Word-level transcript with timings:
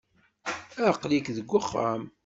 Aql-ik 0.89 1.27
deg 1.37 1.47
wexxam? 1.49 2.03